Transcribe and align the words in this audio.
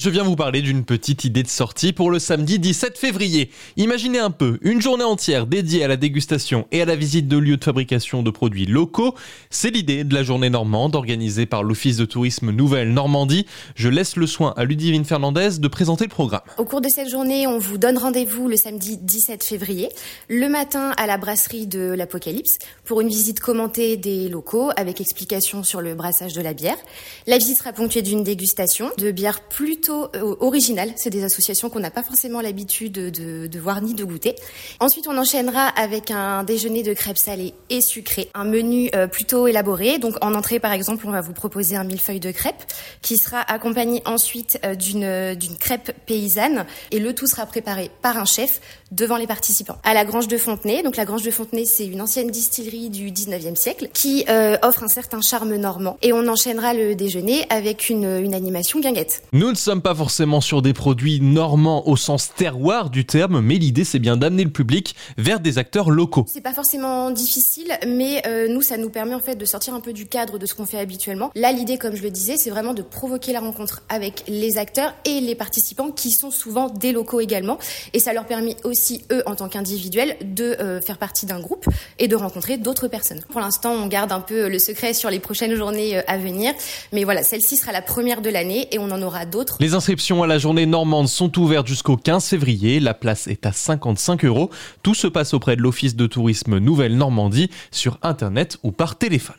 Je 0.00 0.08
viens 0.08 0.22
vous 0.22 0.34
parler 0.34 0.62
d'une 0.62 0.86
petite 0.86 1.24
idée 1.24 1.42
de 1.42 1.48
sortie 1.48 1.92
pour 1.92 2.10
le 2.10 2.18
samedi 2.18 2.58
17 2.58 2.96
février. 2.96 3.50
Imaginez 3.76 4.18
un 4.18 4.30
peu, 4.30 4.58
une 4.62 4.80
journée 4.80 5.04
entière 5.04 5.46
dédiée 5.46 5.84
à 5.84 5.88
la 5.88 5.98
dégustation 5.98 6.66
et 6.72 6.80
à 6.80 6.86
la 6.86 6.96
visite 6.96 7.28
de 7.28 7.36
lieux 7.36 7.58
de 7.58 7.64
fabrication 7.64 8.22
de 8.22 8.30
produits 8.30 8.64
locaux. 8.64 9.14
C'est 9.50 9.68
l'idée 9.68 10.04
de 10.04 10.14
la 10.14 10.22
journée 10.22 10.48
normande 10.48 10.96
organisée 10.96 11.44
par 11.44 11.62
l'Office 11.62 11.98
de 11.98 12.06
tourisme 12.06 12.50
Nouvelle 12.50 12.94
Normandie. 12.94 13.44
Je 13.74 13.90
laisse 13.90 14.16
le 14.16 14.26
soin 14.26 14.54
à 14.56 14.64
Ludivine 14.64 15.04
Fernandez 15.04 15.58
de 15.58 15.68
présenter 15.68 16.04
le 16.04 16.10
programme. 16.10 16.40
Au 16.56 16.64
cours 16.64 16.80
de 16.80 16.88
cette 16.88 17.10
journée, 17.10 17.46
on 17.46 17.58
vous 17.58 17.76
donne 17.76 17.98
rendez-vous 17.98 18.48
le 18.48 18.56
samedi 18.56 18.96
17 18.96 19.44
février, 19.44 19.90
le 20.30 20.48
matin 20.48 20.94
à 20.96 21.06
la 21.06 21.18
brasserie 21.18 21.66
de 21.66 21.92
l'Apocalypse 21.92 22.56
pour 22.86 23.02
une 23.02 23.08
visite 23.08 23.40
commentée 23.40 23.98
des 23.98 24.30
locaux 24.30 24.70
avec 24.76 24.98
explication 25.02 25.62
sur 25.62 25.82
le 25.82 25.94
brassage 25.94 26.32
de 26.32 26.40
la 26.40 26.54
bière. 26.54 26.78
La 27.26 27.36
visite 27.36 27.58
sera 27.58 27.74
ponctuée 27.74 28.00
d'une 28.00 28.24
dégustation 28.24 28.90
de 28.96 29.10
bière 29.10 29.42
plutôt 29.46 29.89
euh, 29.90 30.36
original. 30.40 30.92
C'est 30.96 31.10
des 31.10 31.24
associations 31.24 31.70
qu'on 31.70 31.80
n'a 31.80 31.90
pas 31.90 32.02
forcément 32.02 32.40
l'habitude 32.40 32.92
de, 32.92 33.58
voir 33.58 33.82
ni 33.82 33.94
de 33.94 34.04
goûter. 34.04 34.34
Ensuite, 34.78 35.06
on 35.08 35.16
enchaînera 35.16 35.66
avec 35.66 36.10
un 36.10 36.44
déjeuner 36.44 36.82
de 36.82 36.94
crêpes 36.94 37.18
salées 37.18 37.54
et 37.68 37.80
sucrées, 37.80 38.28
un 38.34 38.44
menu 38.44 38.90
euh, 38.94 39.06
plutôt 39.06 39.46
élaboré. 39.46 39.98
Donc 39.98 40.14
en 40.20 40.34
entrée, 40.34 40.60
par 40.60 40.72
exemple, 40.72 41.06
on 41.06 41.10
va 41.10 41.20
vous 41.20 41.32
proposer 41.32 41.76
un 41.76 41.84
millefeuille 41.84 42.20
de 42.20 42.30
crêpes 42.30 42.62
qui 43.02 43.18
sera 43.18 43.40
accompagné 43.40 44.02
ensuite 44.04 44.58
euh, 44.64 44.74
d'une 44.74 45.00
d'une 45.34 45.56
crêpe 45.56 45.92
paysanne 46.06 46.66
et 46.90 46.98
le 46.98 47.14
tout 47.14 47.26
sera 47.26 47.46
préparé 47.46 47.90
par 48.02 48.16
un 48.16 48.24
chef 48.24 48.60
devant 48.92 49.16
les 49.16 49.26
participants. 49.26 49.78
À 49.84 49.94
la 49.94 50.04
Grange 50.04 50.28
de 50.28 50.36
Fontenay, 50.36 50.82
donc 50.82 50.96
la 50.96 51.04
Grange 51.04 51.22
de 51.22 51.30
Fontenay, 51.30 51.64
c'est 51.64 51.86
une 51.86 52.00
ancienne 52.00 52.30
distillerie 52.30 52.90
du 52.90 53.10
19e 53.10 53.56
siècle 53.56 53.88
qui 53.92 54.24
offre 54.62 54.84
un 54.84 54.88
certain 54.88 55.20
charme 55.20 55.56
normand 55.56 55.98
et 56.02 56.12
on 56.12 56.26
enchaînera 56.28 56.74
le 56.74 56.94
déjeuner 56.94 57.46
avec 57.50 57.88
une, 57.88 58.18
une 58.18 58.34
animation 58.34 58.80
guinguette. 58.80 59.22
Nous 59.32 59.50
ne 59.50 59.56
sommes 59.56 59.79
pas 59.80 59.94
forcément 59.94 60.40
sur 60.40 60.62
des 60.62 60.72
produits 60.72 61.20
normands 61.20 61.86
au 61.88 61.96
sens 61.96 62.32
terroir 62.34 62.90
du 62.90 63.04
terme, 63.04 63.40
mais 63.40 63.56
l'idée 63.56 63.84
c'est 63.84 63.98
bien 63.98 64.16
d'amener 64.16 64.44
le 64.44 64.50
public 64.50 64.94
vers 65.18 65.40
des 65.40 65.58
acteurs 65.58 65.90
locaux. 65.90 66.24
C'est 66.28 66.40
pas 66.40 66.52
forcément 66.52 67.10
difficile, 67.10 67.72
mais 67.86 68.22
euh, 68.26 68.48
nous 68.48 68.62
ça 68.62 68.76
nous 68.76 68.90
permet 68.90 69.14
en 69.14 69.20
fait 69.20 69.36
de 69.36 69.44
sortir 69.44 69.74
un 69.74 69.80
peu 69.80 69.92
du 69.92 70.06
cadre 70.06 70.38
de 70.38 70.46
ce 70.46 70.54
qu'on 70.54 70.66
fait 70.66 70.78
habituellement. 70.78 71.30
Là 71.34 71.52
l'idée 71.52 71.78
comme 71.78 71.96
je 71.96 72.02
le 72.02 72.10
disais, 72.10 72.36
c'est 72.36 72.50
vraiment 72.50 72.74
de 72.74 72.82
provoquer 72.82 73.32
la 73.32 73.40
rencontre 73.40 73.82
avec 73.88 74.24
les 74.28 74.58
acteurs 74.58 74.94
et 75.04 75.20
les 75.20 75.34
participants 75.34 75.90
qui 75.90 76.10
sont 76.10 76.30
souvent 76.30 76.68
des 76.68 76.92
locaux 76.92 77.20
également, 77.20 77.58
et 77.92 77.98
ça 77.98 78.12
leur 78.12 78.26
permet 78.26 78.56
aussi 78.64 79.02
eux 79.12 79.22
en 79.26 79.34
tant 79.34 79.48
qu'individuels 79.48 80.16
de 80.22 80.56
euh, 80.60 80.80
faire 80.80 80.98
partie 80.98 81.26
d'un 81.26 81.40
groupe 81.40 81.66
et 81.98 82.08
de 82.08 82.16
rencontrer 82.16 82.58
d'autres 82.58 82.88
personnes. 82.88 83.20
Pour 83.30 83.40
l'instant, 83.40 83.72
on 83.72 83.86
garde 83.86 84.12
un 84.12 84.20
peu 84.20 84.48
le 84.48 84.58
secret 84.58 84.94
sur 84.94 85.10
les 85.10 85.20
prochaines 85.20 85.54
journées 85.54 85.98
euh, 85.98 86.02
à 86.06 86.18
venir, 86.18 86.52
mais 86.92 87.04
voilà, 87.04 87.22
celle-ci 87.22 87.56
sera 87.56 87.72
la 87.72 87.82
première 87.82 88.20
de 88.20 88.30
l'année 88.30 88.68
et 88.72 88.78
on 88.78 88.90
en 88.90 89.02
aura 89.02 89.26
d'autres. 89.26 89.56
Les 89.70 89.76
inscriptions 89.76 90.24
à 90.24 90.26
la 90.26 90.38
journée 90.38 90.66
normande 90.66 91.06
sont 91.06 91.38
ouvertes 91.38 91.68
jusqu'au 91.68 91.96
15 91.96 92.26
février. 92.26 92.80
La 92.80 92.92
place 92.92 93.28
est 93.28 93.46
à 93.46 93.52
55 93.52 94.24
euros. 94.24 94.50
Tout 94.82 94.94
se 94.94 95.06
passe 95.06 95.32
auprès 95.32 95.54
de 95.54 95.62
l'Office 95.62 95.94
de 95.94 96.08
tourisme 96.08 96.58
Nouvelle 96.58 96.96
Normandie 96.96 97.50
sur 97.70 97.96
Internet 98.02 98.58
ou 98.64 98.72
par 98.72 98.98
téléphone. 98.98 99.36